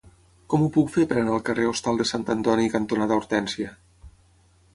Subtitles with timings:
[0.51, 3.77] Com ho puc fer per anar al carrer Hostal de Sant Antoni cantonada Hortènsia?